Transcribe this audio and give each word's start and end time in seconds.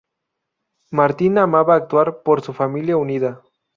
Martin 0.89 1.37
amaba 1.37 1.75
actuar 1.75 2.23
para 2.23 2.41
su 2.41 2.53
familia 2.53 2.97
unida. 2.97 3.43